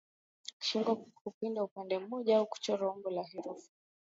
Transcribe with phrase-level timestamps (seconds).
[0.59, 3.69] Shingo hupinda upande mmoja au kuchora umbo la herufi